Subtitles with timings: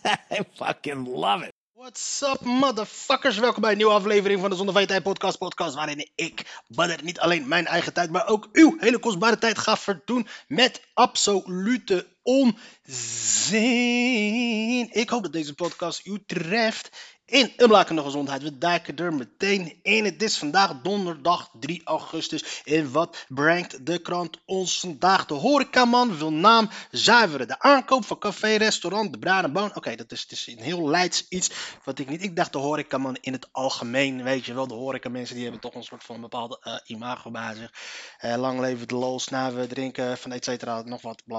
[0.30, 1.52] I fucking love it.
[1.72, 3.38] What's up, motherfuckers?
[3.38, 5.38] Welkom bij een nieuwe aflevering van de Zonder Tijd Podcast.
[5.38, 9.58] Podcast waarin ik, Badder, niet alleen mijn eigen tijd, maar ook uw hele kostbare tijd
[9.58, 12.52] ga verdoen met absolute onzin.
[14.92, 16.90] Ik hoop dat deze podcast u treft
[17.30, 18.42] in een blakende gezondheid.
[18.42, 20.04] We duiken er meteen in.
[20.04, 22.62] Het is vandaag donderdag 3 augustus.
[22.64, 25.26] En wat brengt de krant ons vandaag?
[25.26, 27.48] De horecaman wil naam zuiveren.
[27.48, 29.76] De aankoop van café, restaurant, de Bruine Boon.
[29.76, 31.50] Oké, dat is, is een heel leids iets
[31.84, 32.22] wat ik niet...
[32.22, 34.66] Ik dacht de horecaman in het algemeen, weet je wel.
[34.66, 37.72] De horecamensen die hebben toch een soort van een bepaalde eh, imago bij zich.
[38.18, 41.38] Eh, lang leven de lol, snuiven, drinken, van et cetera, nog wat, bla.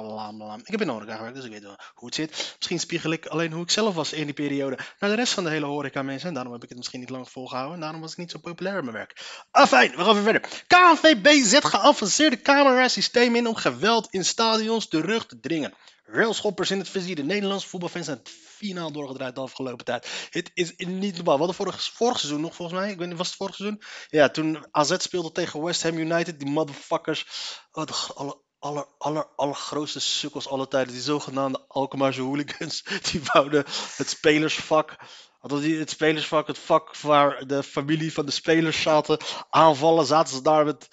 [0.64, 2.56] Ik heb in de horeca gewerkt, dus ik weet wel hoe het zit.
[2.56, 5.44] Misschien spiegel ik alleen hoe ik zelf was in die periode naar de rest van
[5.44, 6.28] de hele horeca mensen.
[6.28, 7.76] En daarom heb ik het misschien niet lang volgehouden.
[7.76, 9.44] En daarom was ik niet zo populair in mijn werk.
[9.52, 10.42] Ah, fijn, we gaan weer verder.
[10.68, 15.74] KNVB zet geavanceerde camerasysteem in om geweld in stadions terug te dringen.
[16.04, 17.16] Railschoppers in het vizier.
[17.16, 18.22] De Nederlandse voetbalfans zijn
[18.58, 20.28] finaal doorgedraaid de afgelopen tijd.
[20.30, 21.38] Het is niet normaal.
[21.38, 22.92] Wat vorig, vorig seizoen nog volgens mij.
[22.92, 23.82] Ik weet niet, was het vorig seizoen?
[24.10, 26.40] Ja, toen AZ speelde tegen West Ham United.
[26.40, 27.26] Die motherfuckers.
[27.72, 30.94] De, alle, aller, aller, allergrootste sukkels alle tijden.
[30.94, 32.84] Die zogenaamde Alkmaarse hooligans.
[33.12, 33.66] Die wouden
[33.98, 34.96] het spelersvak
[35.42, 39.18] Hadden die het spelersvak, het vak waar de familie van de spelers zaten,
[39.50, 40.88] aanvallen, zaten ze daar met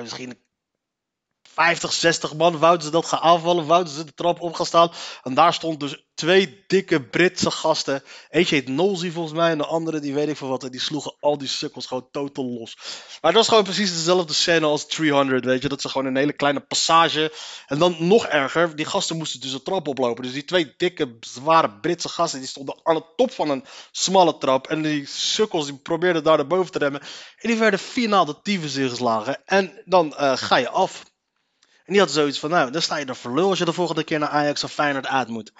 [0.00, 0.38] misschien
[1.56, 2.58] 50, 60 man.
[2.58, 4.92] Wouden ze dat gaan aanvallen, wouden ze de trap op gaan staan.
[5.22, 8.02] En daar stond dus twee dikke Britse gasten.
[8.30, 10.64] Eentje heet Nolsey volgens mij en de andere die weet ik van wat.
[10.64, 12.76] En die sloegen al die sukkels gewoon totaal los.
[13.20, 15.68] Maar het was gewoon precies dezelfde scène als 300, weet je.
[15.68, 17.32] Dat ze gewoon een hele kleine passage.
[17.66, 20.22] En dan nog erger, die gasten moesten dus de trap oplopen.
[20.22, 24.38] Dus die twee dikke, zware Britse gasten, die stonden aan de top van een smalle
[24.38, 24.66] trap.
[24.66, 27.00] En die sukkels, die probeerden daar naar boven te remmen.
[27.36, 29.42] En die werden finaal de tyfus ingeslagen.
[29.44, 31.02] En dan uh, ga je af.
[31.86, 33.72] En die had zoiets van, nou, dan sta je er voor lul als je de
[33.72, 35.52] volgende keer naar Ajax of Feyenoord uit moet.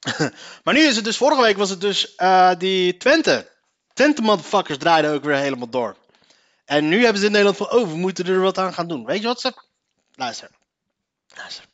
[0.64, 3.50] maar nu is het dus, vorige week was het dus uh, die Twente.
[3.92, 5.96] Twente motherfuckers draaiden ook weer helemaal door.
[6.64, 9.04] En nu hebben ze in Nederland van, oh, we moeten er wat aan gaan doen.
[9.04, 9.52] Weet je wat ze...
[10.14, 10.50] Luister.
[11.34, 11.64] Luister.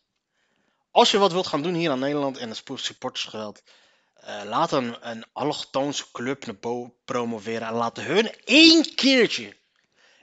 [0.91, 3.63] Als je wat wilt gaan doen hier aan Nederland en het supportersgeweld...
[4.25, 5.25] Uh, laat een, een
[6.13, 9.57] club naar promoveren en laat hun één keertje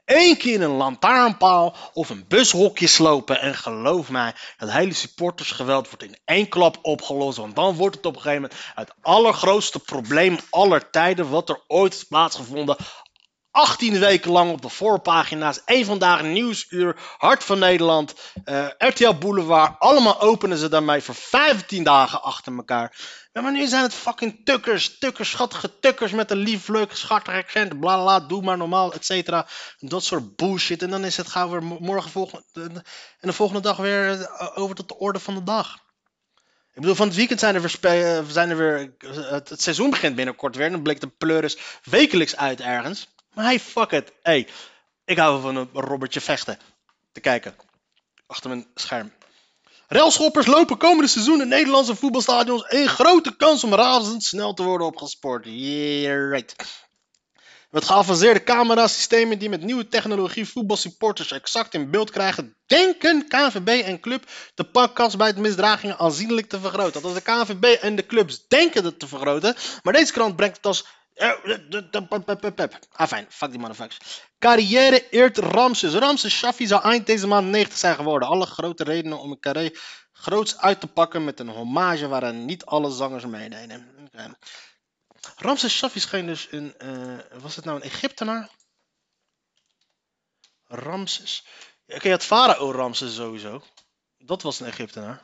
[0.08, 3.42] één keer een lantaarnpaal of een bushokje slopen.
[3.42, 7.38] En geloof mij, het hele supportersgeweld wordt in één klap opgelost.
[7.38, 11.62] Want dan wordt het op een gegeven moment het allergrootste probleem aller tijden wat er
[11.68, 12.76] ooit is plaatsgevonden.
[13.52, 15.64] 18 weken lang op de voorpagina's.
[15.66, 16.96] één vandaag nieuwsuur.
[17.18, 18.14] Hart van Nederland.
[18.44, 19.80] Eh, RTL Boulevard.
[19.80, 22.96] Allemaal openen ze daarmee voor 15 dagen achter elkaar.
[23.38, 24.98] Ja, maar nu zijn het fucking tukkers.
[24.98, 27.80] Tukkers, schattige tukkers met een lief, leuk, schattig accent.
[27.80, 29.48] Bla bla, doe maar normaal, et cetera.
[29.80, 30.82] Dat soort bullshit.
[30.82, 32.44] En dan is het gauw weer morgen volgende,
[33.20, 35.76] en de volgende dag weer eh, over tot de orde van de dag.
[36.74, 40.16] Ik bedoel, van het weekend zijn er weer, zijn er weer het, het, seizoen begint
[40.16, 40.72] binnenkort weer.
[40.72, 43.08] Dan bleek de pleuris wekelijks uit ergens.
[43.34, 44.14] Maar hey, fuck it.
[44.22, 44.48] Hey,
[45.06, 46.60] ik hou van een Robertje vechten.
[47.12, 47.56] Te kijken.
[48.28, 49.12] Achter mijn scherm.
[49.88, 55.46] Railschoppers lopen komende seizoen in Nederlandse voetbalstadions een grote kans om razendsnel te worden opgespoord.
[55.46, 56.56] Yeah, right.
[57.70, 64.00] Met geavanceerde camerasystemen die met nieuwe technologie voetbalsupporters exact in beeld krijgen, denken KNVB en
[64.00, 64.24] club
[64.56, 67.02] de pakkans bij het misdragingen aanzienlijk te vergroten.
[67.02, 70.56] Dat is de KNVB en de clubs denken dat te vergroten, maar deze krant brengt
[70.56, 70.86] het als
[71.18, 73.26] Ah, fijn.
[73.30, 74.22] Fuck die motherfuckers.
[74.40, 75.94] Carrière eert Ramses.
[75.94, 78.28] Ramses Shaffi zou eind deze maand 90 zijn geworden.
[78.28, 79.72] Alle grote redenen om een carré
[80.12, 84.10] groots uit te pakken met een hommage waarin niet alle zangers meededen.
[84.14, 84.34] Okay.
[85.36, 86.76] Ramses Shaffi scheen dus een...
[87.40, 88.50] Was het nou een Egyptenaar?
[90.68, 91.44] Ramses.
[91.88, 93.64] Oké, okay, had Farao Ramses sowieso.
[94.18, 95.24] Dat was een Egyptenaar.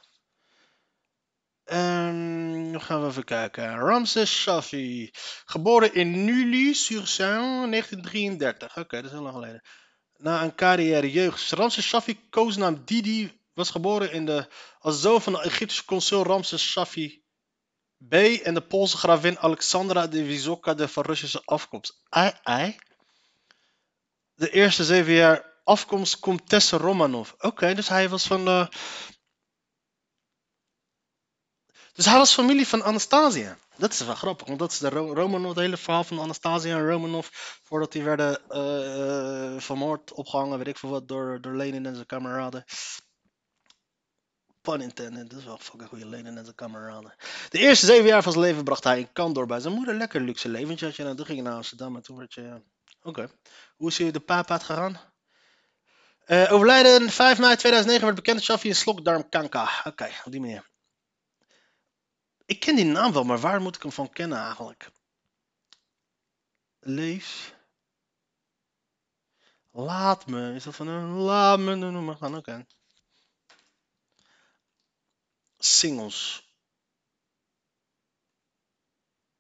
[1.66, 3.78] Um, gaan we even kijken.
[3.78, 5.10] Ramses Shafi.
[5.46, 8.78] Geboren in Neuilly-sur-Seine, 1933.
[8.78, 9.62] Oké, dat is heel lang geleden.
[10.18, 11.52] Na een carrière jeugd.
[11.52, 14.48] Ramses Shafi, koosnaam Didi, was geboren in de,
[14.80, 17.24] als zoon van de Egyptische consul Ramses Shafi
[18.10, 18.14] B.
[18.14, 22.02] en de Poolse gravin Alexandra de Wizoka de van Russische afkomst.
[22.10, 22.76] Ai, ai.
[24.36, 27.32] De eerste zeven jaar afkomst Comtesse Romanov.
[27.40, 28.70] Oké, dus hij was van de
[31.94, 33.58] dus hij was familie van Anastasia.
[33.78, 36.78] Dat is wel grappig, want dat is de Ro Romanov, het hele verhaal van Anastasia
[36.78, 37.28] en Romanov.
[37.64, 42.06] Voordat die werden uh, vermoord, opgehangen, weet ik veel wat, door, door Lenin en zijn
[42.06, 42.64] kameraden.
[44.62, 47.14] Pun intended, dat is wel fucking goede Lenin en zijn kameraden.
[47.50, 49.96] De eerste zeven jaar van zijn leven bracht hij in Kant door bij zijn moeder.
[49.96, 51.04] Lekker luxe leventje had je.
[51.04, 52.62] En toen ging hij naar Amsterdam en toen werd je...
[53.02, 53.30] Oké.
[53.76, 55.00] Hoe is je de papaat gegaan?
[56.28, 59.82] Uh, overlijden 5 mei 2009 werd bekend dat Shafi een slokdarmkanker.
[59.84, 60.72] Oké, op die manier.
[62.46, 64.92] Ik ken die naam wel, maar waar moet ik hem van kennen eigenlijk?
[66.80, 67.54] Lees.
[69.72, 70.54] Laat me.
[70.54, 72.36] Is dat van een laat me noem maar gaan?
[72.36, 72.66] Oké.
[75.58, 76.48] Singles.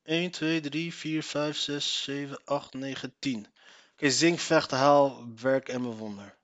[0.03, 3.39] 1, 2, 3, 4, 5, 6, 7, 8, 9, 10.
[3.39, 3.49] Oké,
[3.93, 6.37] okay, zing, vecht, haal, werk en bewonder.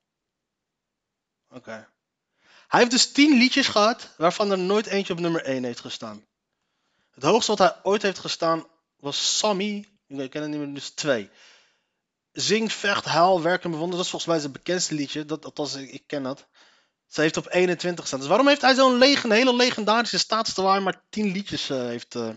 [1.49, 1.89] Oké.
[2.67, 6.27] Hij heeft dus 10 liedjes gehad, waarvan er nooit eentje op nummer 1 heeft gestaan.
[7.19, 8.65] Het hoogste wat hij ooit heeft gestaan
[8.99, 9.87] was Sammy.
[10.07, 11.29] Ik ken het niet meer, dus 2.
[12.31, 13.95] Zing, vecht, huil, werk en bewonder.
[13.95, 15.25] Dat is volgens mij zijn bekendste liedje.
[15.25, 16.47] Dat, althans, ik, ken dat.
[17.07, 18.19] Ze heeft op 21 gestaan.
[18.19, 21.77] Dus waarom heeft hij zo'n lege, hele legendarische staatste waar hij maar 10 liedjes uh,
[21.77, 22.15] heeft...
[22.15, 22.29] Uh...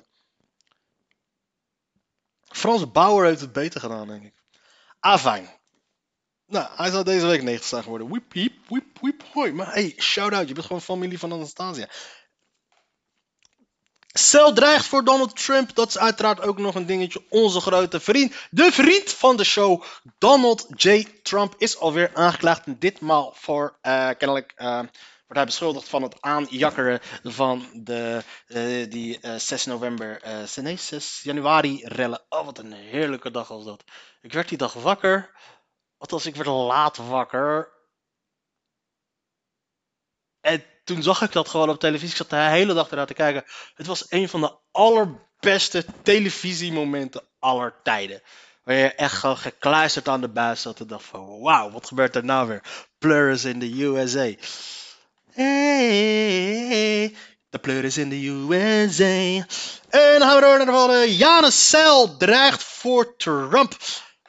[2.43, 4.35] Frans Bauer heeft het beter gedaan, denk ik.
[5.01, 5.49] Afijn.
[6.47, 8.13] Nou, hij zou deze week 9 staan geworden.
[8.13, 9.53] Wiep, wiep, wiep, wiep, hoi.
[9.53, 10.49] Maar hey, shout-out.
[10.49, 11.89] Je bent gewoon familie van Anastasia.
[14.13, 15.75] Cel dreigt voor Donald Trump.
[15.75, 17.25] Dat is uiteraard ook nog een dingetje.
[17.29, 19.83] Onze grote vriend, de vriend van de show,
[20.19, 21.07] Donald J.
[21.23, 22.81] Trump, is alweer aangeklaagd.
[22.81, 24.53] Ditmaal voor uh, kennelijk.
[24.57, 24.75] Uh,
[25.27, 30.23] wordt hij beschuldigd van het aanjakkeren van de, uh, die 6 november,
[30.55, 32.23] nee, 6 januari rellen.
[32.29, 33.85] Oh, wat een heerlijke dag was dat.
[34.21, 35.31] Ik werd die dag wakker.
[35.99, 37.73] Althans, ik werd laat wakker.
[40.41, 42.11] En toen zag ik dat gewoon op televisie.
[42.11, 43.45] Ik zat de hele dag ernaar te kijken.
[43.75, 48.23] Het was een van de allerbeste televisiemomenten aller tijden.
[48.65, 51.41] Waar je echt gewoon gekluisterd aan de buis zat en dacht van...
[51.41, 52.63] Wauw, wat gebeurt er nou weer?
[52.99, 54.33] Pleuris in de USA.
[55.31, 57.15] Hey,
[57.51, 59.47] de pleuris in de USA.
[59.89, 61.17] En dan gaan we door naar de volgende.
[61.17, 63.77] Janus Cel dreigt voor Trump.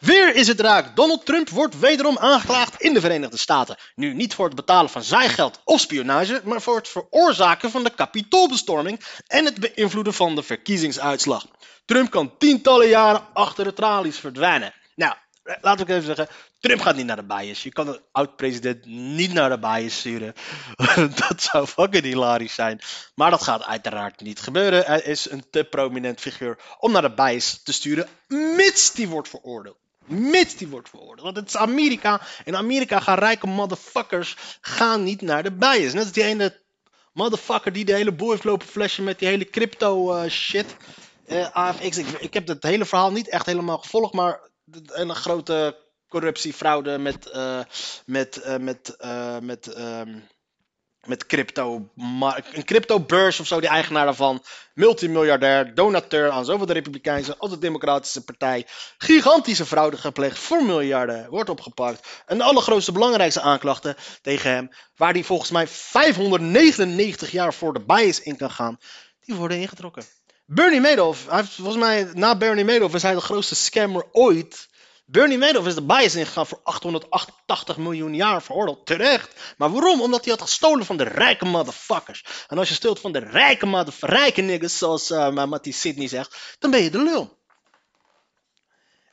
[0.03, 0.95] Weer is het raak.
[0.95, 3.77] Donald Trump wordt wederom aangeklaagd in de Verenigde Staten.
[3.95, 7.89] Nu niet voor het betalen van zijgeld of spionage, maar voor het veroorzaken van de
[7.89, 11.45] kapitoolbestorming en het beïnvloeden van de verkiezingsuitslag.
[11.85, 14.73] Trump kan tientallen jaren achter de tralies verdwijnen.
[14.95, 15.13] Nou,
[15.61, 16.27] laat ik even zeggen,
[16.59, 17.63] Trump gaat niet naar de bias.
[17.63, 20.33] Je kan een oud-president niet naar de bias sturen.
[21.27, 22.81] dat zou fucking hilarisch zijn.
[23.15, 24.85] Maar dat gaat uiteraard niet gebeuren.
[24.85, 29.29] Hij is een te prominent figuur om naar de bias te sturen, mits die wordt
[29.29, 29.81] veroordeeld.
[30.05, 31.21] Mits die wordt veroordeeld.
[31.21, 32.21] Want het is Amerika.
[32.43, 35.93] In Amerika gaan rijke motherfuckers gaan niet naar de bias.
[35.93, 36.61] Net als die ene
[37.13, 40.75] motherfucker die de hele boel heeft lopen flashen met die hele crypto uh, shit.
[41.27, 41.97] Uh, AFX.
[41.97, 44.13] Ik, ik, heb het hele verhaal niet echt helemaal gevolgd.
[44.13, 44.49] Maar
[44.85, 45.77] een grote
[46.07, 47.59] corruptie, fraude met, uh,
[48.05, 48.97] met, met,
[49.41, 50.27] met um,
[51.05, 51.89] met crypto,
[52.51, 57.57] een crypto-beurs of zo, die eigenaar daarvan, multimiljardair, donateur aan zowel de Republikeinse als de
[57.57, 58.65] Democratische Partij,
[58.97, 62.07] gigantische fraude gepleegd voor miljarden, wordt opgepakt.
[62.25, 67.83] En de allergrootste, belangrijkste aanklachten tegen hem, waar hij volgens mij 599 jaar voor de
[67.85, 68.77] bias in kan gaan,
[69.19, 70.03] die worden ingetrokken.
[70.45, 74.67] Bernie Madoff, hij volgens mij na Bernie Madoff is hij de grootste scammer ooit.
[75.05, 78.85] Bernie Madoff is de bias ingegaan voor 888 miljoen jaar veroordeeld.
[78.85, 79.53] Terecht.
[79.57, 80.01] Maar waarom?
[80.01, 82.25] Omdat hij had gestolen van de rijke motherfuckers.
[82.47, 86.55] En als je steelt van de rijke motherfuckers, rijke niggas, zoals uh, Matty Sidney zegt,
[86.59, 87.41] dan ben je de lul.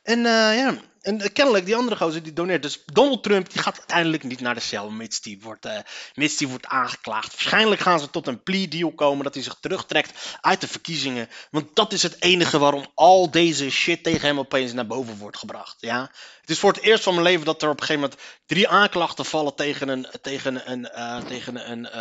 [0.03, 2.62] En uh, ja, en kennelijk, die andere gozer die doneert.
[2.62, 5.78] Dus Donald Trump die gaat uiteindelijk niet naar de cel, mits die, wordt, uh,
[6.14, 7.30] mits die wordt aangeklaagd.
[7.30, 11.28] Waarschijnlijk gaan ze tot een plea deal komen dat hij zich terugtrekt uit de verkiezingen.
[11.50, 15.38] Want dat is het enige waarom al deze shit tegen hem opeens naar boven wordt
[15.38, 15.76] gebracht.
[15.78, 16.11] Ja?
[16.40, 18.69] Het is voor het eerst van mijn leven dat er op een gegeven moment drie
[18.69, 21.99] aanklachten vallen tegen een, tegen een, uh, tegen een,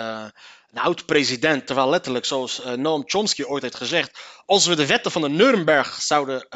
[0.71, 1.65] een oud-president.
[1.65, 6.01] Terwijl letterlijk, zoals Noam Chomsky ooit heeft gezegd, als we de wetten van de Nuremberg
[6.01, 6.47] zouden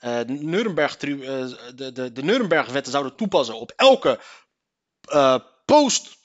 [0.00, 1.18] uh, Nuremberg, uh,
[1.74, 4.20] de, de, de Nuremberg-wetten zouden toepassen op elke
[5.12, 6.17] uh, post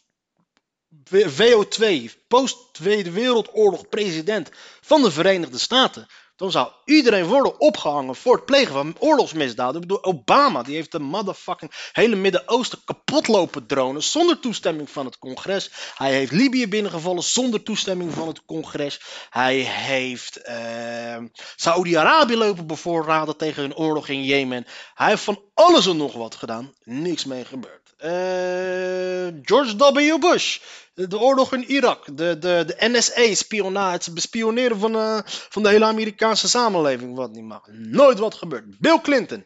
[1.11, 4.49] VO2, post Tweede Wereldoorlog president
[4.81, 9.81] van de Verenigde Staten, dan zou iedereen worden opgehangen voor het plegen van oorlogsmisdaden.
[9.81, 15.05] Ik bedoel, Obama die heeft de motherfucking hele Midden-Oosten kapot lopen dronen zonder toestemming van
[15.05, 15.71] het congres.
[15.95, 19.01] Hij heeft Libië binnengevallen zonder toestemming van het congres.
[19.29, 21.17] Hij heeft uh,
[21.55, 24.65] Saoedi-Arabië lopen bevoorraden tegen een oorlog in Jemen.
[24.93, 26.73] Hij heeft van alles en nog wat gedaan.
[26.83, 27.82] Niks mee gebeurd.
[28.03, 30.19] Eh, George W.
[30.19, 30.59] Bush.
[30.93, 32.17] De oorlog in Irak.
[32.17, 33.93] De, de, de NSA-spionage.
[33.93, 37.15] Het bespioneren van, eh, van de hele Amerikaanse samenleving.
[37.15, 37.67] Wat niet mag.
[37.71, 38.79] Nooit wat gebeurt.
[38.79, 39.45] Bill Clinton.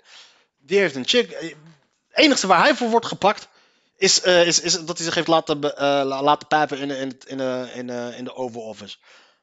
[0.57, 1.31] Die heeft een chick.
[1.31, 1.55] Het
[2.11, 3.47] enige waar hij voor wordt gepakt.
[3.97, 7.39] Is, eh, is, is dat hij zich heeft laten, eh, laten pijpen in, in, in,
[7.73, 8.97] in, in de Oval Office.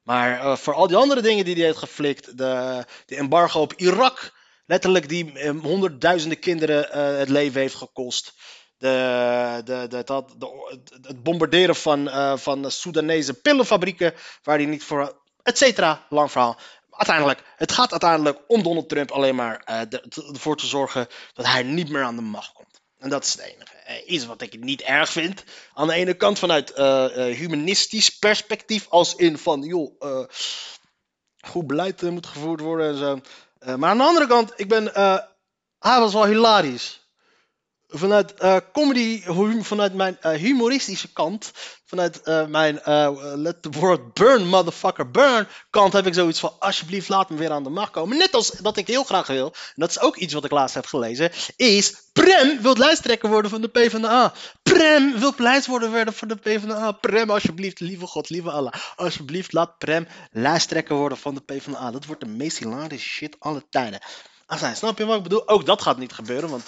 [0.04, 2.38] Maar eh, voor al die andere dingen die hij heeft geflikt.
[2.38, 4.32] De, de embargo op Irak.
[4.66, 8.34] Letterlijk die eh, honderdduizenden kinderen eh, het leven heeft gekost.
[8.84, 14.14] De, de, dat, de, het bombarderen van, eh van Soedanese pillenfabrieken.
[14.42, 15.22] Waar hij niet voor.
[15.42, 16.06] Et cetera.
[16.08, 16.58] Lang verhaal.
[16.90, 19.80] Uiteindelijk, het gaat uiteindelijk om Donald Trump alleen maar eh,
[20.32, 22.80] ervoor te zorgen dat hij niet meer aan de macht komt.
[22.98, 23.76] En dat is het enige.
[23.76, 25.44] Eh, iets wat ik niet erg vind.
[25.74, 26.72] Aan de ene kant vanuit
[27.14, 28.86] humanistisch perspectief.
[28.88, 30.28] Als in van, joh,
[31.40, 33.20] goed beleid moet gevoerd worden en zo.
[33.76, 34.90] Maar aan de andere kant, ik ben,
[35.78, 37.03] hij was wel hilarisch.
[37.88, 39.22] Vanuit eh, comedy,
[39.62, 41.52] vanuit mijn eh, humoristische kant,
[41.86, 42.80] vanuit eh, mijn
[43.34, 47.50] let the word burn, motherfucker burn kant, heb ik zoiets van, alsjeblieft laat me weer
[47.50, 48.18] aan de macht komen.
[48.18, 50.74] Net als dat ik heel graag wil, en dat is ook iets wat ik laatst
[50.74, 54.32] heb gelezen, is Prem wil lijsttrekker worden van de PvdA.
[54.62, 56.92] Prem wil lijsttrekker worden van de PvdA.
[56.92, 61.90] Prem, alsjeblieft, lieve God, lieve Allah, alsjeblieft laat Prem lijsttrekker worden van de PvdA.
[61.90, 64.00] Dat wordt de meest hilarische shit alle tijden.
[64.46, 65.48] Afijn, snap je wat ik bedoel?
[65.48, 66.64] Ook dat gaat niet gebeuren, want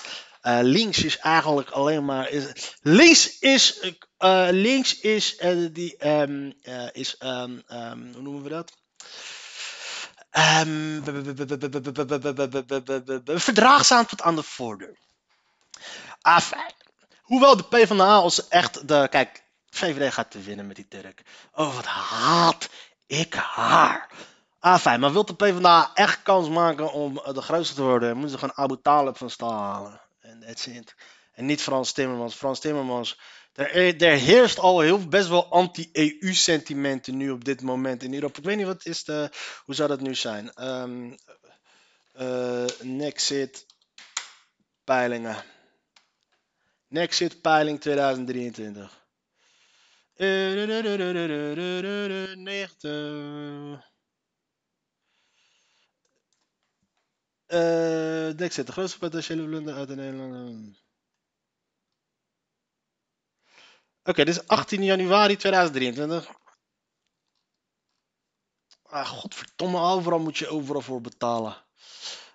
[0.47, 2.29] eh, links is eigenlijk alleen maar.
[2.29, 3.81] Is, links is.
[4.19, 5.37] eh, links is.
[5.37, 8.73] eh, die, ehm, eh, is ehm, ehm, hoe noemen we dat?
[10.31, 11.03] Ehm,
[13.39, 14.97] verdraagzaam tot aan de voordeur.
[16.21, 16.75] Afijn.
[17.23, 19.07] Hoewel de PvdA als echt de.
[19.11, 21.23] Kijk, VVD gaat te winnen met die Turk.
[21.53, 22.69] Oh, wat haat
[23.07, 24.11] ik haar.
[24.61, 25.01] Ah, fijn.
[25.01, 28.39] Maar wil de PvdA echt kans maken om eh, de grootste te worden, moeten ze
[28.39, 30.01] gewoon Abu Talib van stal halen.
[31.33, 32.35] En niet Frans Timmermans.
[32.35, 33.19] Frans Timmermans.
[33.53, 38.39] Er, er heerst al heel best wel anti-EU-sentimenten nu op dit moment in Europa.
[38.39, 39.31] Ik weet niet wat is de.
[39.65, 40.53] Hoe zou dat nu zijn?
[40.53, 41.13] Ehm
[42.17, 43.67] eh, Nexit
[44.85, 45.45] peilingen.
[46.89, 49.05] Nexit peiling 2023.
[50.17, 50.27] Eh,
[52.35, 53.95] 90.
[57.47, 60.77] Eh, Nexit, de grootste potentiële blunder uit de Nederlanden.
[64.03, 66.31] Oké, dit is 18 januari 2023.
[68.83, 71.57] Ah, godverdomme, overal moet je overal voor betalen.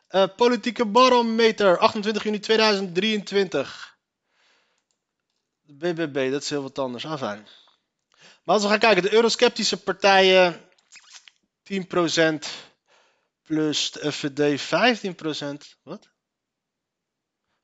[0.08, 3.98] Eh, politieke barometer, 28 juni 2023.
[5.62, 7.06] De BBB, dat is heel wat anders.
[7.06, 7.48] Ah, fijn.
[8.44, 10.70] Maar als we gaan kijken, de eurosceptische partijen
[11.64, 12.71] 10%
[13.44, 14.62] plus de FVD
[15.76, 15.80] 15%.
[15.84, 16.10] Wat?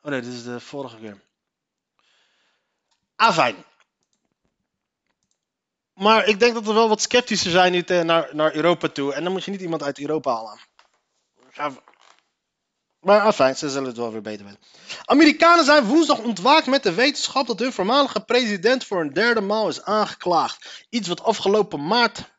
[0.02, 1.22] Oh nee, dit is de vorige keer.
[3.16, 3.56] Ah, fijn.
[5.94, 9.14] Maar ik denk dat er wel wat sceptischer zijn nu naar, naar Europa toe.
[9.14, 10.60] En dan moet je niet iemand uit Europa halen.
[13.00, 14.60] Maar afijn, ze zullen het wel weer beter weten.
[15.06, 19.68] Amerikanen zijn woensdag ontwaakt met de wetenschap dat hun voormalige president voor een derde maal
[19.68, 20.86] is aangeklaagd.
[20.90, 22.32] Iets wat afgelopen maart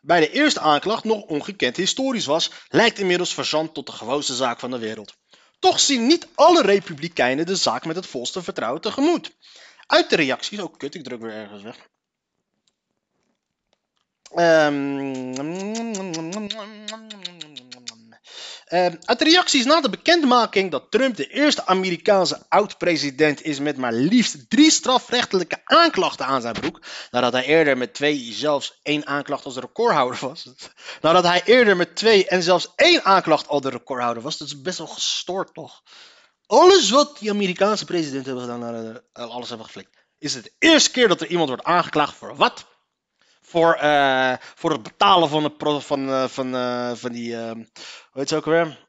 [0.00, 4.60] bij de eerste aanklacht nog ongekend historisch was, lijkt inmiddels verzand tot de gewoonste zaak
[4.60, 5.14] van de wereld.
[5.58, 9.36] Toch zien niet alle republikeinen de zaak met het volste vertrouwen tegemoet.
[9.86, 11.88] Uit de reacties, oh kut, ik druk weer ergens weg.
[14.30, 15.32] Ehm,
[18.70, 23.76] ehm, uit de reacties na de bekendmaking dat Trump de eerste Amerikaanse oud-president is met
[23.76, 29.06] maar liefst drie strafrechtelijke aanklachten aan zijn broek, nadat hij eerder met twee, zelfs één
[29.06, 30.48] aanklacht als recordhouder was.
[31.00, 34.60] Nadat hij eerder met twee en zelfs één aanklacht al de recordhouder was, dat is
[34.60, 35.82] best wel gestoord toch?
[36.46, 39.96] Alles wat die Amerikaanse presidenten hebben gedaan, eh, alles hebben geflikt.
[40.18, 42.64] Is het de eerste keer dat er iemand wordt aangeklaagd voor wat?
[43.50, 47.36] Voor, eh, voor het betalen van, de van, eh, van, eh, van die.
[47.36, 47.66] hoe
[48.12, 48.88] heet ze ook weer?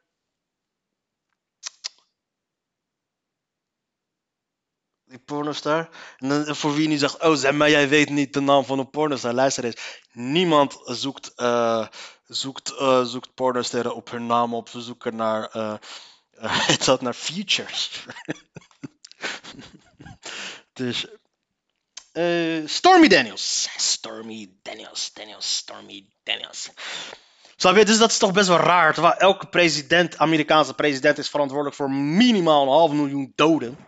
[5.04, 5.88] Die pornostar.
[6.18, 8.78] En dan, voor wie nu zegt: Oh, zeg maar, jij weet niet de naam van
[8.78, 9.32] een pornostar.
[9.32, 10.00] Luister eens.
[10.12, 11.32] Niemand zoekt,
[12.26, 14.70] zoekt, zoekt pornosterren op hun naam op.
[14.70, 15.78] We zoeken naar.
[16.38, 18.06] heet dat naar features.
[20.72, 21.06] dus.
[22.12, 23.68] Eh, Stormy Daniels.
[23.76, 26.70] Stormy Daniels, Daniels, Stormy Daniels.
[27.56, 27.84] Snap je?
[27.84, 28.92] Dus dat is toch best wel raar.
[28.92, 33.78] Terwijl elke president, Amerikaanse president, is verantwoordelijk voor minimaal een half miljoen doden.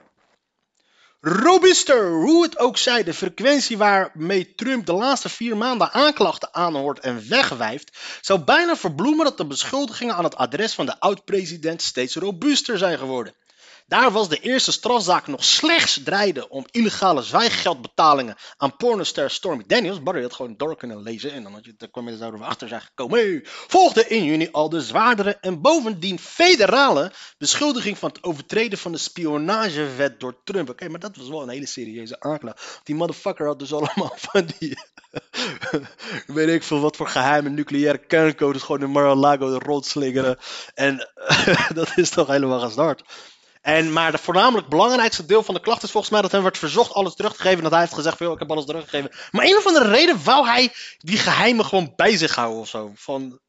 [1.21, 7.01] Robuster, hoe het ook zij, de frequentie waarmee Trump de laatste vier maanden aanklachten aanhoort
[7.01, 12.15] en wegwijft, zou bijna verbloemen dat de beschuldigingen aan het adres van de oud-president steeds
[12.15, 13.35] robuuster zijn geworden.
[13.87, 20.03] Daar was de eerste strafzaak nog slechts draaide om illegale zwijggeldbetalingen aan pornoster Stormy Daniels.
[20.03, 22.69] Barry had gewoon door kunnen lezen en dan, had je, dan kwam je er achter
[22.69, 23.41] zijn gekomen.
[23.45, 28.99] Volgde in juni al de zwaardere en bovendien federale beschuldiging van het overtreden van de
[28.99, 30.69] spionagewet door Trump.
[30.69, 32.81] Oké, maar dat was wel een hele serieuze aanklacht.
[32.83, 34.79] Die motherfucker had dus allemaal van die
[36.27, 40.39] weet ik veel wat voor geheime nucleaire kerncodes gewoon in Mar-a-Lago rondslingeren.
[40.75, 41.11] En
[41.75, 43.03] dat is toch helemaal gestart.
[43.65, 46.59] En, maar het voornamelijk belangrijkste deel van de klacht is volgens mij dat hem werd
[46.59, 47.57] verzocht alles terug te geven.
[47.57, 49.11] En dat hij heeft gezegd van, ik heb alles teruggegeven.
[49.31, 52.93] Maar een of andere reden wou hij die geheimen gewoon bij zich houden of zo.
[52.95, 53.41] Van...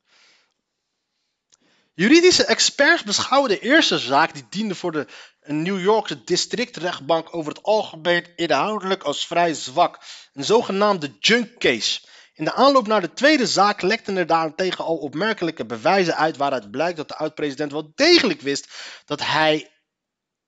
[1.93, 5.07] Juridische experts beschouwen de eerste zaak die diende voor de
[5.45, 9.99] New Yorkse districtrechtbank over het algemeen inhoudelijk als vrij zwak.
[10.33, 11.99] Een zogenaamde junk case.
[12.33, 16.71] In de aanloop naar de tweede zaak lekten er daarentegen al opmerkelijke bewijzen uit waaruit
[16.71, 18.67] blijkt dat de oud-president wel degelijk wist
[19.05, 19.69] dat hij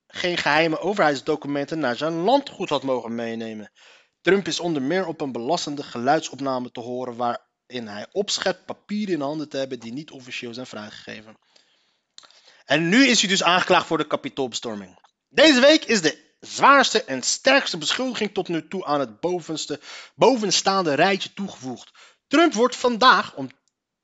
[0.07, 3.71] geen geheime overheidsdocumenten naar zijn landgoed had mogen meenemen.
[4.21, 9.21] Trump is onder meer op een belastende geluidsopname te horen waarin hij opschept papieren in
[9.21, 11.37] handen te hebben die niet officieel zijn vrijgegeven.
[12.65, 14.99] En nu is hij dus aangeklaagd voor de kapitoolbestorming.
[15.29, 19.79] Deze week is de zwaarste en sterkste beschuldiging tot nu toe aan het bovenste,
[20.15, 21.91] bovenstaande rijtje toegevoegd.
[22.27, 23.49] Trump wordt vandaag om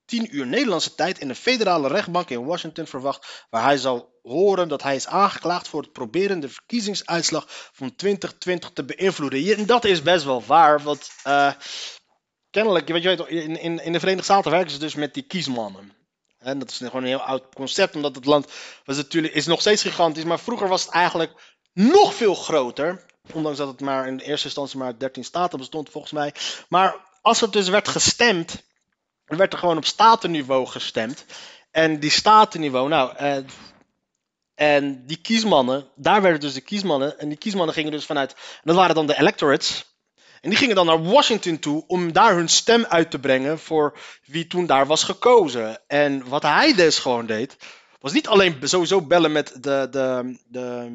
[0.06, 4.68] 10 uur Nederlandse tijd in de federale rechtbank in Washington verwacht, waar hij zal horen
[4.68, 9.58] dat hij is aangeklaagd voor het proberen de verkiezingsuitslag van 2020 te beïnvloeden.
[9.58, 11.52] En dat is best wel waar, want uh,
[12.50, 15.94] kennelijk, je weet, in, in, in de Verenigde Staten werken ze dus met die kiesmannen.
[16.38, 18.52] En dat is gewoon een heel oud concept, omdat het land
[18.86, 21.32] was natuurlijk, is nog steeds gigantisch, maar vroeger was het eigenlijk
[21.74, 23.06] nog veel groter.
[23.34, 26.34] Ondanks dat het maar in eerste instantie maar 13 staten bestond, volgens mij.
[26.70, 28.64] Maar als het dus werd gestemd,
[29.26, 31.26] werd er gewoon op statenniveau gestemd.
[31.72, 33.38] En die statenniveau, nou, eh,
[34.56, 38.76] en die kiesmannen, daar werden dus de kiesmannen, en die kiesmannen gingen dus vanuit, dat
[38.76, 39.92] waren dan de electorates.
[40.42, 43.98] En die gingen dan naar Washington toe om daar hun stem uit te brengen voor
[44.26, 45.82] wie toen daar was gekozen.
[45.88, 47.58] En wat hij dus gewoon deed,
[48.00, 50.90] was niet alleen sowieso bellen met de, de, de,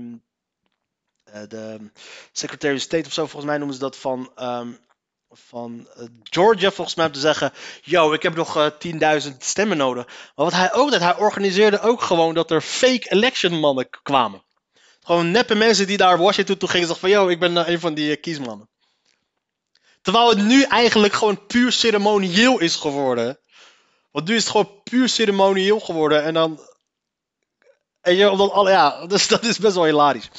[1.25, 1.91] eh, de
[2.33, 4.79] Secretary of State of zo, volgens mij noemen ze dat van, um,
[5.31, 9.37] van uh, Georgia, volgens mij, om te zeggen: Yo, ik heb nog uh, eh, 10.000
[9.39, 10.07] stemmen nodig.
[10.07, 14.43] Maar wat hij ook deed, hij organiseerde ook gewoon dat er fake election mannen kwamen.
[15.01, 17.81] Gewoon neppe mensen die daar Washington toe gingen en zeggen: van Yo, ik ben een
[17.81, 18.69] van die kiesmannen.
[20.03, 23.39] Terwijl het nu eigenlijk gewoon puur ceremonieel is geworden.
[24.11, 26.25] Want nu is het gewoon puur ceremonieel geworden.
[26.25, 26.61] En dan.
[28.01, 30.31] En je, omdat alle, ja, dus dat is best wel hilarisch.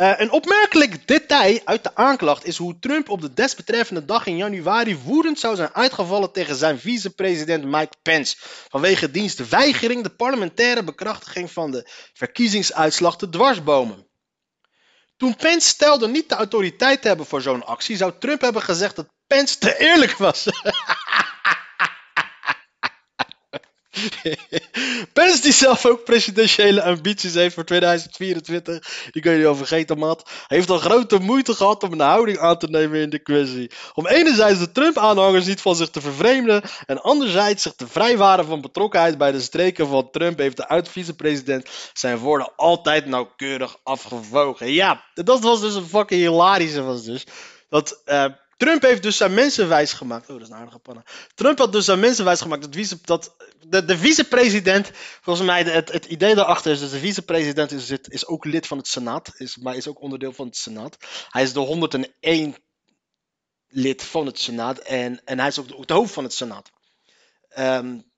[0.00, 4.36] Uh, een opmerkelijk detail uit de aanklacht is hoe Trump op de desbetreffende dag in
[4.36, 8.36] januari woedend zou zijn uitgevallen tegen zijn vicepresident Mike Pence.
[8.68, 14.06] Vanwege dienstweigering de parlementaire bekrachtiging van de verkiezingsuitslag te dwarsbomen.
[15.16, 18.96] Toen Pence stelde niet de autoriteit te hebben voor zo'n actie, zou Trump hebben gezegd
[18.96, 20.46] dat Pence te eerlijk was.
[25.12, 29.08] Pence die zelf ook presidentiële ambities heeft voor 2024.
[29.10, 30.30] Die kun je niet over vergeten, Matt.
[30.46, 33.70] heeft al grote moeite gehad om een houding aan te nemen in de kwestie.
[33.94, 36.62] Om enerzijds de Trump-aanhangers niet van zich te vervreemden.
[36.86, 40.38] En anderzijds zich te vrijwaren van betrokkenheid bij de streken van Trump.
[40.38, 44.72] Heeft de oud-vicepresident zijn woorden altijd nauwkeurig afgewogen.
[44.72, 47.26] Ja, dat was dus een fucking hilarische was dus.
[47.68, 48.02] Dat...
[48.06, 48.24] Uh,
[48.60, 50.28] Trump heeft dus zijn mensen wijsgemaakt.
[50.28, 51.04] Oh, dat is een aardige panna.
[51.34, 55.92] Trump had dus zijn mensen wijsgemaakt dat, vice, dat de, de vicepresident, volgens mij, het,
[55.92, 59.56] het idee daarachter is, dus de vicepresident is, is ook lid van het Senaat, is,
[59.56, 60.96] maar is ook onderdeel van het Senaat.
[61.28, 62.56] Hij is de 101
[63.68, 66.70] lid van het Senaat en, en hij is ook de, de hoofd van het Senaat.
[67.58, 68.09] Um,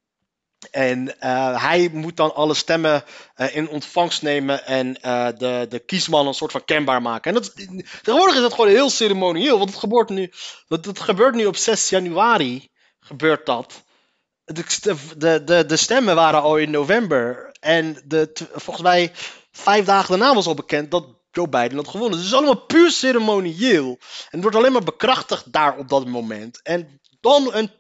[0.70, 3.04] en uh, hij moet dan alle stemmen
[3.36, 7.34] uh, in ontvangst nemen en uh, de, de kiesman een soort van kenbaar maken.
[7.34, 7.54] En dat,
[8.02, 10.32] tegenwoordig is dat gewoon heel ceremonieel, want het gebeurt nu,
[10.68, 12.70] dat gebeurt nu op 6 januari,
[13.00, 13.82] gebeurt dat.
[14.44, 14.64] De,
[15.16, 19.12] de, de, de stemmen waren al in november en de, volgens mij
[19.52, 22.18] vijf dagen daarna was al bekend dat Joe Biden had gewonnen.
[22.18, 23.88] Dus het is allemaal puur ceremonieel.
[23.88, 23.98] En
[24.30, 26.62] het wordt alleen maar bekrachtigd daar op dat moment.
[26.62, 27.70] En dan een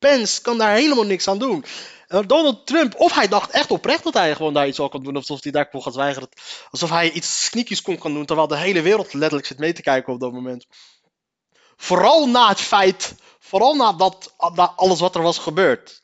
[0.00, 1.64] Pence kan daar helemaal niks aan doen.
[2.26, 5.16] Donald Trump, of hij dacht echt oprecht dat hij gewoon daar iets al kon doen,
[5.16, 6.28] of hij daar kon gaan zwijgen.
[6.70, 9.82] Alsof hij iets sneakies kon gaan doen, terwijl de hele wereld letterlijk zit mee te
[9.82, 10.66] kijken op dat moment.
[11.76, 16.02] Vooral na het feit, vooral na, dat, na alles wat er was gebeurd.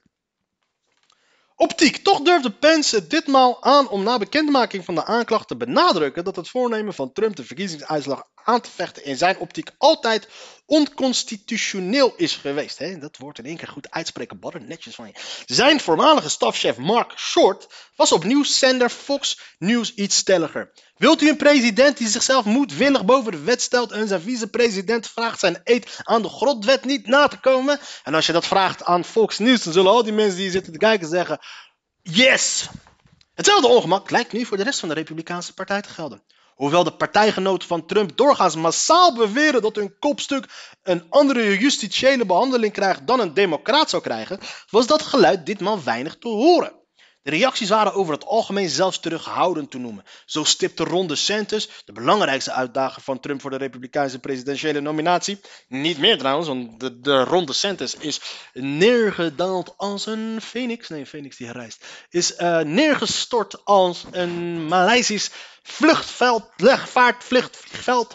[1.57, 1.97] Optiek.
[1.97, 6.49] Toch durfde Pence ditmaal aan om na bekendmaking van de aanklacht te benadrukken dat het
[6.49, 10.29] voornemen van Trump de verkiezingsuitslag aan te vechten in zijn optiek altijd
[10.67, 12.79] onconstitutioneel is geweest.
[12.79, 12.99] Hè?
[12.99, 15.13] Dat woord in één keer goed uitspreken, badder, netjes van je.
[15.47, 20.73] Zijn voormalige stafchef Mark Short was op nieuwszender Fox News iets stelliger.
[20.97, 25.39] Wilt u een president die zichzelf moedwillig boven de wet stelt en zijn vicepresident vraagt
[25.39, 27.81] zijn eed aan de grondwet niet na te komen?
[28.05, 30.73] En als je dat vraagt aan Fox News, dan zullen al die mensen die zitten
[30.73, 31.39] te kijken zeggen:
[32.03, 32.69] Yes!
[33.35, 36.23] Hetzelfde ongemak lijkt nu voor de rest van de Republikeinse Partij te gelden.
[36.57, 42.73] Hoewel de partijgenoten van Trump doorgaans massaal beweren dat hun kopstuk een andere justitiële behandeling
[42.73, 44.39] krijgt dan een democraat zou krijgen,
[44.71, 46.73] was dat geluid ditmaal weinig te horen.
[47.27, 50.05] De reacties waren over het algemeen zelfs terughoudend te noemen.
[50.27, 55.99] Zo stipte Ron DeSantis, de belangrijkste uitdager van Trump voor de Republikeinse presidentiële nominatie, niet
[55.99, 57.49] meer trouwens, want de, de Ron
[57.99, 58.21] is
[58.53, 65.31] neergedaald als een phoenix, nee, phoenix die herrijst, is uh, neergestort als een Maleisisch
[65.63, 66.45] vluchtveld,
[66.87, 68.15] vaartvluchtveld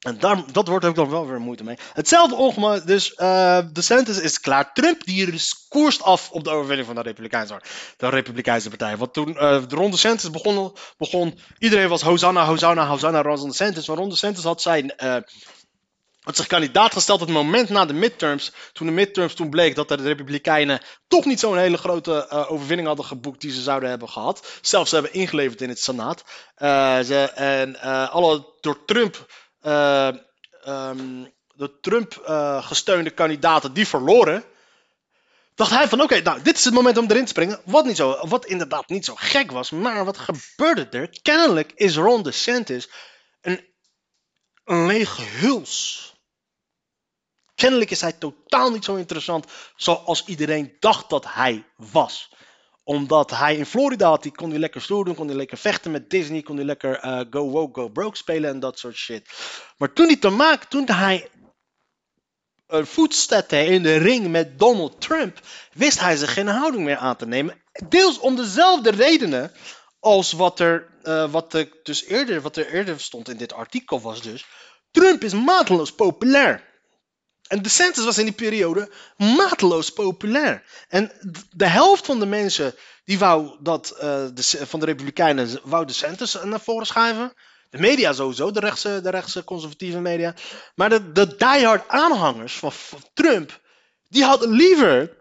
[0.00, 1.78] en daar, dat wordt ook nog wel weer moeite mee.
[1.92, 4.72] Hetzelfde ongemak, dus uh, de Santis is klaar.
[4.72, 7.60] Trump die koerst af op de overwinning van de Republikeinse,
[7.96, 8.96] de Republikeinse partij.
[8.96, 13.88] Want toen uh, de Ron DeSantis begon, begon, iedereen was Hosanna, Hosanna, Hosanna, Ron DeSantis.
[13.88, 14.94] Maar Ron DeSantis had zijn...
[15.02, 15.16] Uh,
[16.20, 18.52] had zich kandidaat gesteld op het moment na de midterms.
[18.72, 23.06] Toen de midterms toen bleek dat de Republikeinen toch niet zo'n hele grote overwinning hadden
[23.06, 24.58] geboekt die ze zouden hebben gehad.
[24.60, 26.24] Zelfs ze hebben ingeleverd in het Senaat.
[27.06, 29.26] Ze, en alle door Trump
[29.62, 34.44] um, de Trump uh, gesteunde kandidaten die verloren.
[35.54, 37.60] Dacht hij van oké, nou dit is het moment om erin te springen.
[37.64, 39.70] Wat, niet zo, wat inderdaad niet zo gek was.
[39.70, 41.18] Maar wat gebeurde er?
[41.22, 42.90] Kennelijk is Ron DeSantis
[43.40, 43.66] een,
[44.64, 46.08] een lege huls.
[47.54, 49.46] Kennelijk is hij totaal niet zo interessant
[49.76, 52.30] zoals iedereen dacht dat hij was
[52.90, 55.90] omdat hij in Florida had, die kon hij lekker stoer doen, kon hij lekker vechten
[55.90, 59.28] met Disney, kon hij lekker uh, go woke, go broke spelen en dat soort shit.
[59.76, 61.28] Maar toen hij te maken, toen hij
[62.66, 65.40] een voet zette in de ring met Donald Trump,
[65.72, 67.62] wist hij zich geen houding meer aan te nemen.
[67.88, 69.52] Deels om dezelfde redenen
[70.00, 74.00] als wat er, uh, wat er, dus eerder, wat er eerder stond in dit artikel
[74.00, 74.46] was dus.
[74.90, 76.69] Trump is mateloos populair.
[77.50, 80.62] En DeSantis was in die periode mateloos populair.
[80.88, 81.12] En
[81.50, 84.00] de helft van de mensen die wou dat, uh,
[84.34, 87.32] de, van de Republikeinen wou DeSantis naar voren schuiven.
[87.70, 89.00] De media sowieso, de rechtse,
[89.32, 90.34] de conservatieve media.
[90.74, 93.60] Maar de, de diehard aanhangers van, van Trump,
[94.08, 95.16] die hadden liever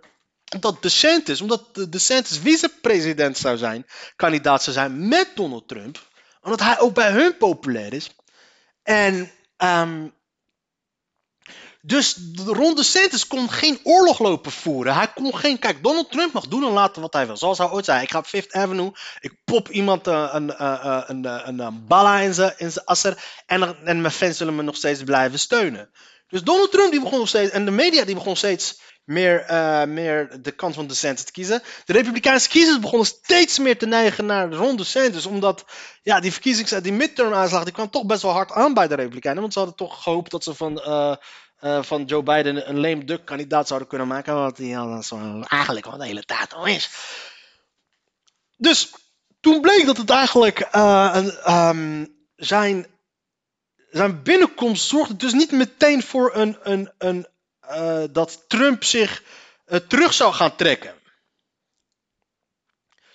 [0.59, 5.99] dat DeSantis, omdat de DeSantis vicepresident zou zijn, kandidaat zou zijn met Donald Trump,
[6.41, 8.09] omdat hij ook bij hun populair is.
[8.83, 10.17] En um,
[11.81, 14.93] dus Ron DeSantis kon geen oorlog lopen voeren.
[14.93, 15.59] Hij kon geen.
[15.59, 17.37] Kijk, Donald Trump mag doen en laten wat hij wil.
[17.37, 18.91] Zoals hij ooit zei: ik ga op Fifth Avenue.
[19.19, 23.23] Ik pop iemand uh, een, uh, een, een, een, balla in zijn in asser.
[23.45, 25.89] En, en mijn fans zullen me nog steeds blijven steunen.
[26.27, 27.51] Dus Donald Trump die begon nog steeds.
[27.51, 29.45] En de media die begon steeds meer,
[29.87, 31.61] meer de kant van DeSantis te kiezen.
[31.85, 35.25] De Republikeinse kiezers begonnen steeds meer te neigen naar Ron DeSantis.
[35.25, 35.65] Omdat
[36.03, 38.95] ja, die verkiezings, die midterm aanslag, die kwam toch best wel hard aan bij de
[38.95, 39.41] Republikeinen.
[39.41, 40.81] Want ze hadden toch gehoopt dat ze van
[41.61, 44.35] van Joe Biden een lame duck kandidaat zouden kunnen maken.
[44.35, 44.73] Wat hij
[45.47, 46.89] eigenlijk al de hele tijd al is.
[48.57, 48.93] Dus
[49.39, 52.87] toen bleek dat het eigenlijk een, um, zijn,
[53.89, 57.27] zijn binnenkomst zorgde dus niet meteen voor een, een, een,
[57.69, 59.23] uh, dat Trump zich
[59.87, 60.93] terug zou gaan trekken.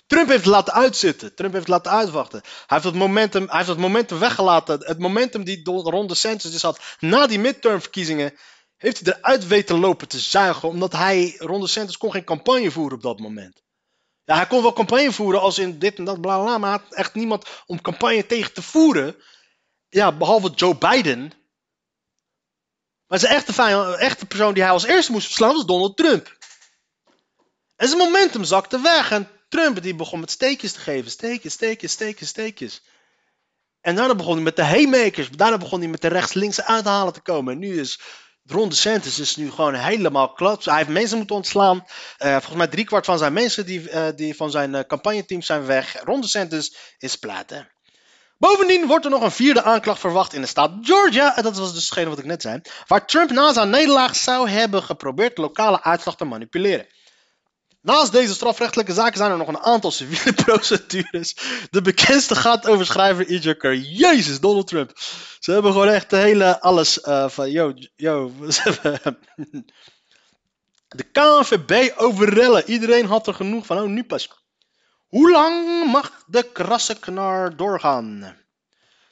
[0.07, 1.35] Trump heeft het laten uitzitten.
[1.35, 2.41] Trump heeft het laten uitwachten.
[2.43, 4.85] Hij heeft het momentum, hij heeft het momentum weggelaten.
[4.85, 8.33] Het momentum die Ron DeSantis dus had na die midtermverkiezingen,
[8.77, 10.69] heeft hij eruit weten lopen te zuigen.
[10.69, 13.63] Omdat hij, Ron DeSantis, kon geen campagne voeren op dat moment.
[14.23, 16.79] Ja, hij kon wel campagne voeren als in dit en dat, bla bla, maar hij
[16.81, 19.15] had echt niemand om campagne tegen te voeren.
[19.89, 21.31] Ja, behalve Joe Biden.
[23.07, 26.37] Maar zijn echte, vijand, echte persoon die hij als eerste moest verslaan was Donald Trump.
[27.75, 29.11] En zijn momentum zakte weg.
[29.11, 31.11] En Trump die begon met steekjes te geven.
[31.11, 32.81] Steekjes, steekjes, steekjes, steekjes.
[33.81, 35.29] En daarna begon hij met de haymakers.
[35.29, 37.53] Daarna begon hij met de rechts-linkse uithalen te komen.
[37.53, 37.99] En nu is
[38.45, 40.65] Ron DeSantis is nu gewoon helemaal klats.
[40.65, 41.77] Hij heeft mensen moeten ontslaan.
[41.77, 45.65] Uh, volgens mij driekwart van zijn mensen die, uh, die van zijn uh, campagneteam zijn
[45.65, 46.03] weg.
[46.03, 47.71] Ron DeSantis is platen.
[48.37, 51.37] Bovendien wordt er nog een vierde aanklacht verwacht in de staat Georgia.
[51.37, 52.61] En dat was dus hetgene wat ik net zei.
[52.87, 56.87] Waar Trump na zijn nederlaag zou hebben geprobeerd lokale uitslag te manipuleren.
[57.85, 61.35] Naast deze strafrechtelijke zaken zijn er nog een aantal civiele procedures.
[61.69, 63.75] De bekendste gaat over schrijver Ijaker.
[63.75, 64.91] Jezus, Donald Trump.
[65.39, 68.31] Ze hebben gewoon echt de hele alles uh, van, yo, yo.
[70.87, 72.69] de KNVB overrellen.
[72.69, 73.77] Iedereen had er genoeg van.
[73.77, 74.29] Oh, nu pas.
[75.07, 78.37] Hoe lang mag de krasse knar doorgaan?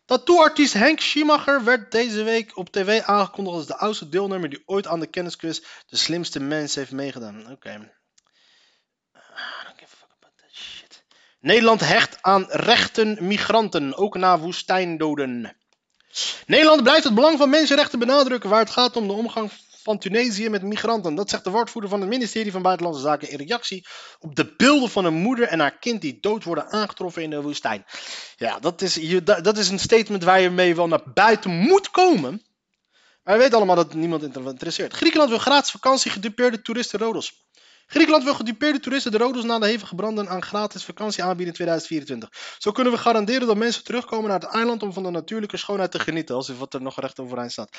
[0.05, 4.87] Tattooartiest Henk Schiemacher werd deze week op tv aangekondigd als de oudste deelnemer die ooit
[4.87, 7.51] aan de kennisquiz de slimste mens heeft meegedaan.
[7.51, 8.01] Oké.
[11.43, 15.55] Nederland hecht aan rechten migranten, ook na woestijndoden.
[16.45, 19.51] Nederland blijft het belang van mensenrechten benadrukken waar het gaat om de omgang
[19.83, 21.15] van Tunesië met migranten.
[21.15, 23.85] Dat zegt de woordvoerder van het ministerie van Buitenlandse Zaken in reactie
[24.19, 27.41] op de beelden van een moeder en haar kind die dood worden aangetroffen in de
[27.41, 27.85] woestijn.
[28.35, 32.41] Ja, dat is, dat is een statement waar je mee wel naar buiten moet komen.
[33.23, 34.93] Maar we weten allemaal dat niemand interesseert.
[34.93, 37.43] Griekenland wil gratis vakantie gedupeerde toeristen Rodos.
[37.87, 41.53] Griekenland wil gedupeerde toeristen de Rodos na de hevige branden aan gratis vakantie aanbieden in
[41.53, 42.57] 2024.
[42.57, 45.91] Zo kunnen we garanderen dat mensen terugkomen naar het eiland om van de natuurlijke schoonheid
[45.91, 47.77] te genieten, als wat er nog recht overeind staat.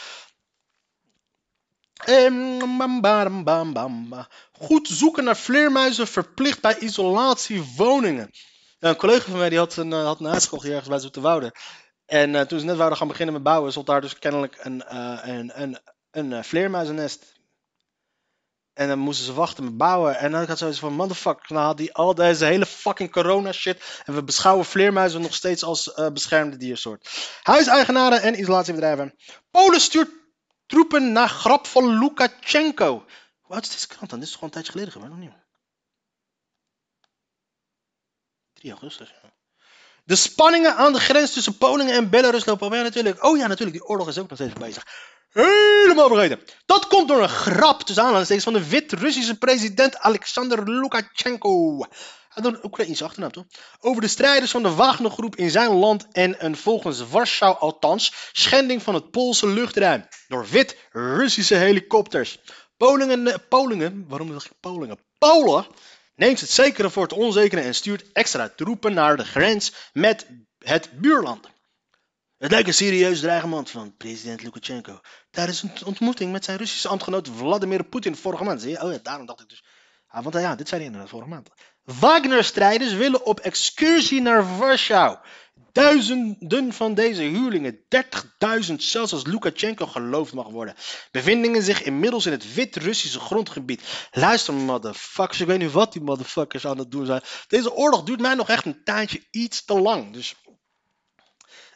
[4.53, 8.31] Goed zoeken naar vleermuizen verplicht bij isolatiewoningen.
[8.79, 11.55] een collega van mij die had een, eh, had een ergens bij Zoeterwoude.
[12.07, 14.85] En uh, toen ze net wouden gaan beginnen met bouwen, stond daar dus kennelijk een,
[14.93, 15.79] uh, een, een,
[16.11, 17.34] een vleermuizennest.
[18.75, 20.17] En dan moesten ze wachten met bouwen.
[20.17, 23.53] En dan had ik zoiets van, motherfucker, nou had die al deze hele fucking corona
[23.53, 24.03] shit.
[24.05, 27.31] En we beschouwen vleermuizen nog steeds als uh, beschermde diersoort.
[27.43, 29.15] Huiseigenaren en isolatiebedrijven.
[29.51, 30.11] Polen stuurt
[30.67, 33.05] troepen naar grap van Lukashenko.
[33.41, 34.19] Hoe oud is deze krant dan?
[34.19, 35.33] Dit is gewoon een tijdje geleden gebeurd, nog niet?
[38.53, 39.15] 3 augustus.
[40.05, 42.73] De spanningen aan de grens tussen Polen en Belarus lopen op.
[42.73, 43.25] Ja, natuurlijk.
[43.25, 43.79] Oh ja, natuurlijk.
[43.79, 44.87] Die oorlog is ook nog steeds bezig.
[45.35, 46.41] Helemaal vergeten.
[46.67, 51.79] Dat komt door een grap tussen aanhalingstekens van de wit-Russische president Alexander Lukashenko.
[51.79, 53.45] Hij had een Oekraïnse achternaam toch?
[53.81, 58.83] Over de strijders van de Wagnergroep in zijn land en een volgens Warschau althans schending
[58.83, 62.39] van het Poolse luchtruim door wit-Russische helikopters.
[62.77, 64.99] Polingen, Polingen, waarom zeg ik Polingen?
[65.19, 65.67] Polen
[66.15, 70.27] neemt het zekere voor het onzekere en stuurt extra troepen naar de grens met
[70.59, 71.53] het buurland.
[72.45, 77.29] Het lijkt een serieus dreigement van president Lukashenko tijdens een ontmoeting met zijn Russische ambtgenoot
[77.37, 78.63] Vladimir Poetin vorige maand.
[78.63, 78.83] Zie?
[78.83, 79.65] Oh ja, daarom dacht ik dus.
[80.09, 81.49] Ah, want ja, dit zei hij inderdaad vorige maand.
[81.85, 85.19] Wagner-strijders willen op excursie naar Warschau.
[85.73, 87.79] Duizenden van deze huurlingen,
[88.69, 90.75] 30.000 zelfs als Lukashenko geloofd mag worden,
[91.11, 94.09] bevindingen zich inmiddels in het wit-Russische grondgebied.
[94.11, 97.23] Luister, motherfuckers, ik weet niet wat die motherfuckers aan het doen zijn.
[97.49, 100.13] Deze oorlog duurt mij nog echt een tijdje iets te lang.
[100.13, 100.35] Dus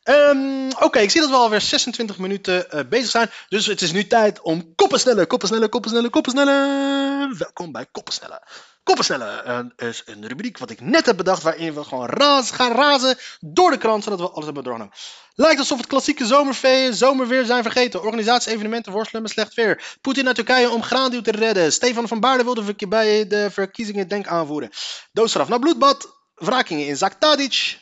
[0.09, 3.31] Um, Oké, ik zie dat we alweer 26 minuten uh, bezig zijn.
[3.49, 7.39] Dus het is nu tijd om koppen snellen, koppen snellen, koppen snellen, koppen snellen.
[7.39, 8.43] Welkom bij koppen snellen.
[8.83, 12.09] Koppen snellen uh, is een rubriek wat ik net heb bedacht waarin we gewoon
[12.45, 14.95] gaan razen door de krant zodat we alles hebben doorgenomen.
[15.35, 18.03] Lijkt alsof het klassieke zomervee, zomerweer zijn vergeten.
[18.03, 19.97] Organisaties, evenementen worstelen met slecht weer.
[20.01, 21.73] Poetin naar Turkije om graanduw te redden.
[21.73, 24.71] Stefan van Baarden wilde bij de verkiezingen denk aanvoeren.
[25.13, 26.17] Doodstraf naar bloedbad.
[26.35, 27.79] Wrakingen in Zak Tadic.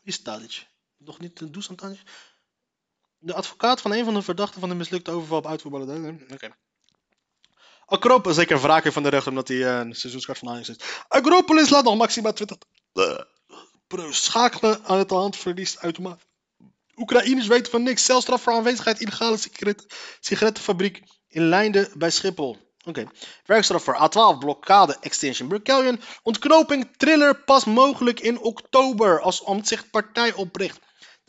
[0.00, 0.68] Wie is Tadic?
[1.04, 1.76] Nog niet de Dusan
[3.18, 6.20] De advocaat van een van de verdachten van de mislukte overval op uitvoerballen.
[6.22, 6.34] Oké.
[6.34, 6.52] Okay.
[7.86, 10.76] Acropolis, zeker wraken van de rechter omdat hij uh, een seizoenskaart van Ajax is.
[11.08, 12.56] Acropolis laat nog maximaal 20
[12.94, 16.20] uh, schakelen aan het hand verliest automaat.
[16.96, 18.04] Oekraïners weten van niks.
[18.04, 19.86] Celstraf voor aanwezigheid illegale sigaret,
[20.20, 22.50] sigarettenfabriek in Leiden bij Schiphol.
[22.84, 22.88] Oké.
[22.88, 23.08] Okay.
[23.44, 26.00] Werkstraf voor A12 blokkade Extension Burkellion.
[26.22, 30.78] Ontknoping thriller pas mogelijk in oktober als Omtzigt partij opricht.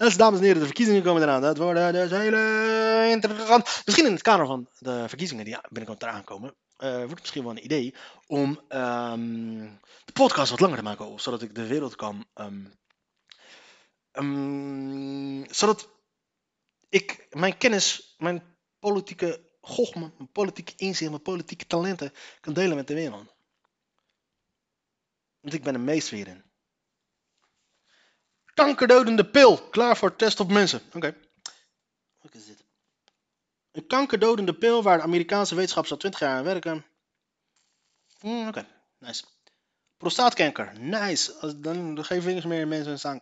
[0.01, 1.41] Dus dames en heren, de verkiezingen komen eraan.
[1.41, 3.81] Dat wordt dus heel interessant.
[3.85, 7.51] Misschien in het kader van de verkiezingen die binnenkort eraan komen, wordt het misschien wel
[7.51, 7.95] een idee
[8.27, 12.25] om um, de podcast wat langer te maken, zodat ik de wereld kan.
[14.13, 15.89] Um, zodat
[16.89, 22.87] ik mijn kennis, mijn politieke gochme, mijn politieke inzicht, mijn politieke talenten kan delen met
[22.87, 23.33] de wereld.
[25.39, 26.50] Want ik ben een meester hierin.
[28.53, 29.57] Kankerdodende pil.
[29.69, 30.81] Klaar voor test op mensen.
[30.93, 31.15] Oké.
[32.21, 32.63] Wat is dit?
[33.71, 36.85] Een kankerdodende pil waar de Amerikaanse wetenschappers al 20 jaar aan werken.
[38.19, 38.65] Hmm, Oké,
[38.99, 39.23] nice.
[39.97, 41.55] Prostaatkanker, nice.
[41.57, 43.17] Dan geen vingers meer mensen staan.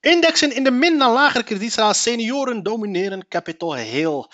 [0.00, 1.96] Indexen in de min naar lagere kredietstraat.
[1.96, 4.26] Senioren domineren Capitol Hill.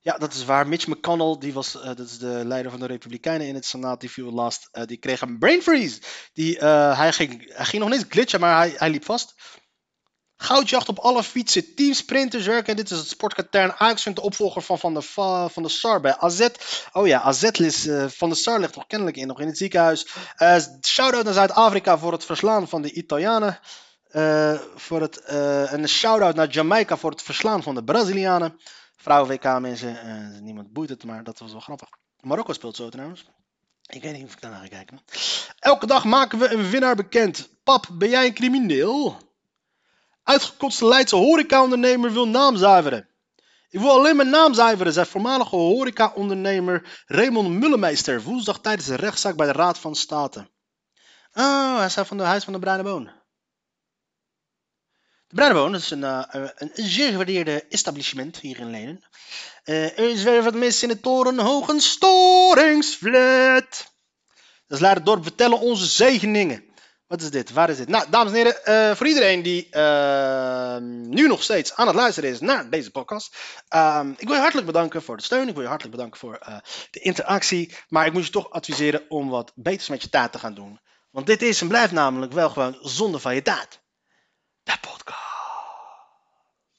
[0.00, 0.68] Ja, dat is waar.
[0.68, 4.00] Mitch McConnell, die was, uh, dat is de leider van de Republikeinen in het Senaat,
[4.00, 4.68] die viel last.
[4.72, 6.00] Uh, die kreeg een brain freeze.
[6.32, 9.34] Die, uh, hij, ging, hij ging nog niet glitchen, maar hij, hij liep vast.
[10.42, 11.74] Goudjacht op alle fietsen.
[11.74, 12.76] Teamsprinters werken.
[12.76, 13.72] Dit is het sportkatern.
[13.72, 15.02] Ajax de opvolger van Van de,
[15.52, 16.48] van de Sar bij AZ.
[16.92, 19.56] Oh ja, AZ is, uh, Van de Sar ligt toch kennelijk in, nog in het
[19.56, 20.06] ziekenhuis.
[20.38, 23.58] Uh, Shout-out naar Zuid-Afrika voor het verslaan van de Italianen.
[24.10, 28.60] Uh, voor het, en een shout-out naar Jamaica voor het verslaan van de Brazilianen.
[28.96, 29.96] Vrouwen-WK mensen,
[30.42, 31.88] niemand boeit het, maar dat was wel grappig.
[32.20, 33.24] Marokko speelt zo trouwens.
[33.86, 35.00] Ik weet niet of ik daarna ga kijken.
[35.58, 37.48] Elke dag maken we een winnaar bekend.
[37.64, 39.16] Pap, ben jij een crimineel?
[40.22, 43.08] Uitgekotste Leidse horecaondernemer wil naam zuiveren.
[43.68, 49.36] Ik wil alleen mijn naam zuiveren, zei voormalige horecaondernemer Raymond Mullemeester woensdag tijdens een rechtszaak
[49.36, 50.50] bij de Raad van State.
[51.32, 53.04] Oh, hij staat van de Huis van de Bruine Boon.
[55.26, 59.04] De Bruine Boon is een, eh, een, een zeer gewaardeerde establishment hier in Lenen.
[59.64, 63.92] Eh, er is weer wat mis in de torenhoge storingsflat.
[64.66, 66.71] Dus laat het dorp vertellen onze zegeningen.
[67.12, 67.52] Wat is dit?
[67.52, 67.88] Waar is dit?
[67.88, 72.30] Nou, dames en heren, eh, voor iedereen die uh, nu nog steeds aan het luisteren
[72.30, 73.36] is naar deze podcast.
[73.74, 75.48] Uh, ik wil je hartelijk bedanken voor de steun.
[75.48, 76.56] Ik wil je hartelijk bedanken voor uh,
[76.90, 77.74] de interactie.
[77.88, 80.80] Maar ik moet je toch adviseren om wat beters met je taart te gaan doen.
[81.10, 83.80] Want dit is en blijft namelijk wel gewoon zonde van je taart.
[84.62, 85.21] De podcast.